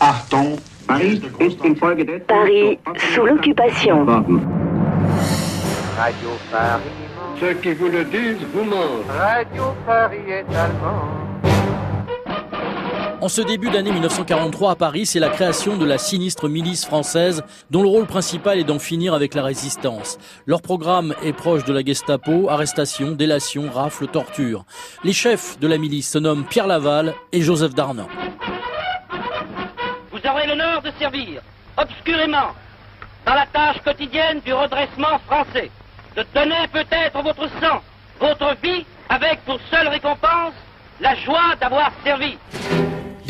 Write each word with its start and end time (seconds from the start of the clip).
Achtung, 0.00 0.58
Paris 0.86 1.20
ist 1.40 1.62
infolgedessen 1.62 2.24
Paris 2.26 2.78
sous 3.14 3.26
l'occupation. 3.26 4.06
Radio 4.06 4.40
Paris, 6.50 6.80
ceux 7.38 7.52
qui 7.60 7.74
vous 7.74 7.88
le 7.88 8.04
disent 8.04 8.42
vous 8.54 8.64
mentent. 8.64 9.04
Radio 9.10 9.64
Paris 9.84 10.24
est 10.26 10.46
allemand. 10.56 11.04
En 13.20 13.28
ce 13.28 13.42
début 13.42 13.68
d'année 13.68 13.92
1943 13.92 14.70
à 14.70 14.76
Paris, 14.76 15.04
c'est 15.04 15.20
la 15.20 15.28
création 15.28 15.76
de 15.76 15.84
la 15.84 15.98
sinistre 15.98 16.48
milice 16.48 16.86
française 16.86 17.42
dont 17.70 17.82
le 17.82 17.88
rôle 17.88 18.06
principal 18.06 18.58
est 18.58 18.64
d'en 18.64 18.78
finir 18.78 19.12
avec 19.12 19.34
la 19.34 19.42
résistance. 19.42 20.16
Leur 20.46 20.62
programme 20.62 21.14
est 21.22 21.34
proche 21.34 21.64
de 21.64 21.74
la 21.74 21.84
Gestapo, 21.84 22.48
arrestation, 22.48 23.10
délation, 23.10 23.64
rafle, 23.70 24.06
torture. 24.06 24.64
Les 25.04 25.12
chefs 25.12 25.60
de 25.60 25.68
la 25.68 25.76
milice 25.76 26.08
se 26.08 26.18
nomment 26.18 26.46
Pierre 26.46 26.66
Laval 26.66 27.12
et 27.32 27.42
Joseph 27.42 27.74
Darnan. 27.74 28.06
Aurez 30.30 30.46
l'honneur 30.46 30.80
de 30.82 30.92
servir, 30.92 31.42
obscurément, 31.76 32.54
dans 33.26 33.34
la 33.34 33.46
tâche 33.46 33.80
quotidienne 33.82 34.40
du 34.40 34.52
redressement 34.52 35.18
français, 35.26 35.70
de 36.16 36.24
donner 36.32 36.68
peut-être 36.72 37.20
votre 37.20 37.48
sang, 37.60 37.82
votre 38.20 38.54
vie, 38.62 38.86
avec 39.08 39.40
pour 39.44 39.58
seule 39.70 39.88
récompense 39.88 40.54
la 41.00 41.16
joie 41.16 41.56
d'avoir 41.60 41.90
servi. 42.04 42.38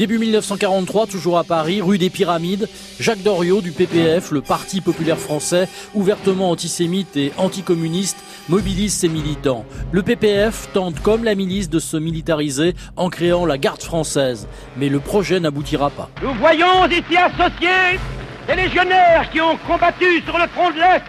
Début 0.00 0.16
1943, 0.16 1.09
toujours 1.09 1.36
à 1.36 1.45
Paris, 1.45 1.82
rue 1.82 1.98
des 1.98 2.09
Pyramides, 2.09 2.70
Jacques 2.98 3.22
Doriot 3.22 3.60
du 3.60 3.70
PPF, 3.70 4.30
le 4.30 4.40
Parti 4.40 4.80
populaire 4.80 5.18
français, 5.18 5.68
ouvertement 5.92 6.48
antisémite 6.48 7.18
et 7.18 7.34
anticommuniste, 7.36 8.16
mobilise 8.48 8.95
ses 8.95 9.10
militants. 9.10 9.66
Le 9.92 10.02
PPF 10.02 10.73
tente, 10.73 11.00
comme 11.00 11.23
la 11.23 11.34
milice, 11.34 11.68
de 11.68 11.78
se 11.78 11.98
militariser 11.98 12.74
en 12.96 13.10
créant 13.10 13.45
la 13.45 13.59
garde 13.59 13.82
française. 13.82 14.48
Mais 14.78 14.88
le 14.88 15.00
projet 15.00 15.38
n'aboutira 15.38 15.90
pas. 15.90 16.09
Nous 16.23 16.32
voyons 16.32 16.87
ici 16.87 17.18
associés 17.18 18.01
des 18.48 18.54
légionnaires 18.54 19.28
qui 19.30 19.42
ont 19.42 19.59
combattu 19.66 20.23
sur 20.23 20.38
le 20.38 20.46
front 20.46 20.71
de 20.71 20.76
l'Est 20.76 21.04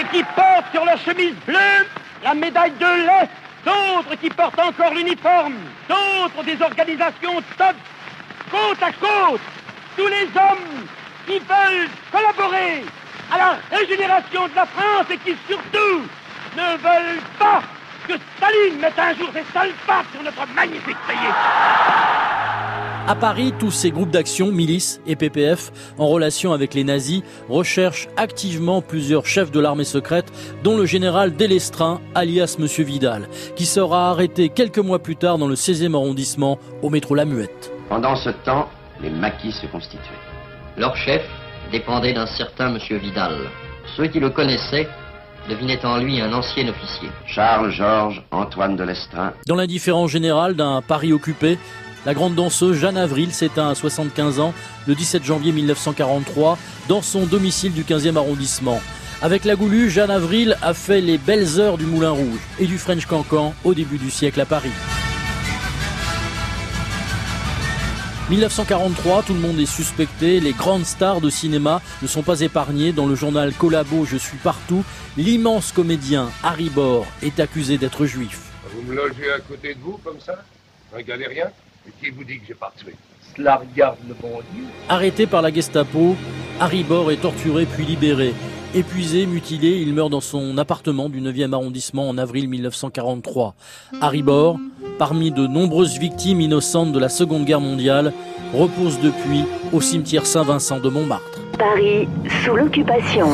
et 0.00 0.16
qui 0.16 0.24
portent 0.34 0.72
sur 0.72 0.86
leur 0.86 0.96
chemise 0.96 1.34
bleue 1.46 1.84
la 2.24 2.32
médaille 2.32 2.72
de 2.80 3.06
l'Est 3.06 3.45
d'autres 3.66 4.14
qui 4.20 4.30
portent 4.30 4.58
encore 4.58 4.94
l'uniforme, 4.94 5.56
d'autres 5.88 6.44
des 6.44 6.62
organisations 6.62 7.42
top, 7.58 7.76
côte 8.50 8.82
à 8.82 8.92
côte, 8.92 9.40
tous 9.96 10.06
les 10.06 10.24
hommes 10.24 10.86
qui 11.26 11.38
veulent 11.40 11.90
collaborer 12.12 12.84
à 13.32 13.38
la 13.38 13.58
régénération 13.76 14.46
de 14.46 14.54
la 14.54 14.66
France 14.66 15.06
et 15.10 15.18
qui 15.18 15.36
surtout 15.48 16.02
ne 16.56 16.76
veulent 16.76 17.22
pas 17.38 17.60
que 18.06 18.14
Staline 18.36 18.78
mette 18.78 18.98
un 18.98 19.14
jour 19.14 19.28
ses 19.32 19.44
sales 19.52 19.72
sur 20.12 20.22
notre 20.22 20.46
magnifique 20.54 20.96
pays. 21.08 22.05
À 23.08 23.14
Paris, 23.14 23.54
tous 23.56 23.70
ces 23.70 23.92
groupes 23.92 24.10
d'action, 24.10 24.50
milices 24.50 25.00
et 25.06 25.14
PPF, 25.14 25.70
en 25.96 26.08
relation 26.08 26.52
avec 26.52 26.74
les 26.74 26.82
nazis, 26.82 27.22
recherchent 27.48 28.08
activement 28.16 28.82
plusieurs 28.82 29.26
chefs 29.26 29.52
de 29.52 29.60
l'armée 29.60 29.84
secrète, 29.84 30.32
dont 30.64 30.76
le 30.76 30.86
général 30.86 31.36
Délestrin, 31.36 32.00
alias 32.16 32.56
Monsieur 32.58 32.82
Vidal, 32.82 33.28
qui 33.54 33.64
sera 33.64 34.10
arrêté 34.10 34.48
quelques 34.48 34.80
mois 34.80 34.98
plus 34.98 35.14
tard 35.14 35.38
dans 35.38 35.46
le 35.46 35.54
16e 35.54 35.94
arrondissement, 35.94 36.58
au 36.82 36.90
métro 36.90 37.14
La 37.14 37.24
Muette. 37.24 37.70
Pendant 37.88 38.16
ce 38.16 38.30
temps, 38.44 38.68
les 39.00 39.10
maquis 39.10 39.52
se 39.52 39.66
constituaient. 39.66 40.00
Leur 40.76 40.96
chef 40.96 41.22
dépendait 41.70 42.12
d'un 42.12 42.26
certain 42.26 42.70
Monsieur 42.70 42.98
Vidal. 42.98 43.36
Ceux 43.96 44.08
qui 44.08 44.18
le 44.18 44.30
connaissaient 44.30 44.88
devinaient 45.48 45.84
en 45.86 45.98
lui 45.98 46.20
un 46.20 46.32
ancien 46.32 46.66
officier. 46.68 47.08
Charles 47.24 47.70
Georges 47.70 48.20
Antoine 48.32 48.74
de 48.74 48.82
Lestrin. 48.82 49.32
Dans 49.46 49.54
l'indifférence 49.54 50.10
générale 50.10 50.54
d'un 50.54 50.82
Paris 50.82 51.12
occupé, 51.12 51.56
la 52.06 52.14
grande 52.14 52.36
danseuse 52.36 52.78
Jeanne 52.78 52.96
Avril 52.96 53.34
s'éteint 53.34 53.68
à 53.68 53.74
75 53.74 54.38
ans 54.38 54.54
le 54.86 54.94
17 54.94 55.24
janvier 55.24 55.50
1943 55.50 56.56
dans 56.88 57.02
son 57.02 57.26
domicile 57.26 57.72
du 57.72 57.82
15e 57.82 58.16
arrondissement. 58.16 58.80
Avec 59.22 59.44
la 59.44 59.56
Goulue, 59.56 59.90
Jeanne 59.90 60.12
Avril 60.12 60.56
a 60.62 60.72
fait 60.72 61.00
les 61.00 61.18
belles 61.18 61.58
heures 61.58 61.76
du 61.76 61.84
Moulin 61.84 62.10
Rouge 62.10 62.38
et 62.60 62.66
du 62.66 62.78
French 62.78 63.06
Cancan 63.06 63.54
au 63.64 63.74
début 63.74 63.98
du 63.98 64.12
siècle 64.12 64.40
à 64.40 64.46
Paris. 64.46 64.70
1943, 68.30 69.24
tout 69.24 69.34
le 69.34 69.40
monde 69.40 69.58
est 69.58 69.66
suspecté, 69.66 70.38
les 70.38 70.52
grandes 70.52 70.86
stars 70.86 71.20
de 71.20 71.30
cinéma 71.30 71.82
ne 72.02 72.06
sont 72.06 72.22
pas 72.22 72.40
épargnées. 72.40 72.92
Dans 72.92 73.06
le 73.06 73.16
journal 73.16 73.52
Collabo 73.52 74.04
Je 74.04 74.16
suis 74.16 74.38
partout, 74.38 74.84
l'immense 75.16 75.72
comédien 75.72 76.30
Harry 76.44 76.70
Bor 76.70 77.04
est 77.22 77.40
accusé 77.40 77.78
d'être 77.78 78.06
juif. 78.06 78.42
Vous 78.72 78.82
me 78.82 78.94
logez 78.94 79.32
à 79.32 79.40
côté 79.40 79.74
de 79.74 79.80
vous 79.80 79.98
comme 80.04 80.20
ça? 80.20 80.44
Un 80.96 81.02
galérien 81.02 81.46
Et 81.86 82.04
qui 82.04 82.10
vous 82.10 82.24
dit 82.24 82.38
que 82.38 82.46
j'ai 82.48 82.54
pas 82.54 82.72
tué 82.76 82.94
Cela 83.36 83.56
regarde 83.56 83.98
le 84.08 84.14
bon 84.14 84.40
Dieu. 84.54 84.64
Arrêté 84.88 85.26
par 85.26 85.42
la 85.42 85.52
Gestapo, 85.52 86.16
Harry 86.60 86.82
Bor 86.82 87.10
est 87.10 87.20
torturé 87.20 87.66
puis 87.66 87.84
libéré. 87.84 88.34
Épuisé, 88.74 89.26
mutilé, 89.26 89.80
il 89.80 89.94
meurt 89.94 90.10
dans 90.10 90.20
son 90.20 90.58
appartement 90.58 91.08
du 91.08 91.20
9e 91.20 91.52
arrondissement 91.54 92.08
en 92.08 92.18
avril 92.18 92.48
1943. 92.48 93.54
Harry 94.00 94.22
Bor, 94.22 94.58
parmi 94.98 95.30
de 95.30 95.46
nombreuses 95.46 95.98
victimes 95.98 96.40
innocentes 96.40 96.92
de 96.92 96.98
la 96.98 97.08
Seconde 97.08 97.44
Guerre 97.44 97.60
mondiale, 97.60 98.12
repose 98.52 98.98
depuis 99.00 99.44
au 99.72 99.80
cimetière 99.80 100.26
Saint-Vincent 100.26 100.80
de 100.80 100.88
Montmartre. 100.88 101.40
Paris 101.58 102.08
sous 102.44 102.54
l'occupation. 102.54 103.28